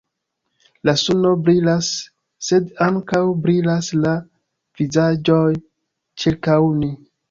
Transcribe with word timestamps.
La 0.89 0.95
suno 1.01 1.33
brilas, 1.49 1.91
sed 2.49 2.73
ankaŭ 2.87 3.21
brilas 3.45 3.93
la 4.03 4.17
vizaĝoj 4.83 5.49
ĉirkaŭ 5.63 6.63
ni. 6.85 6.97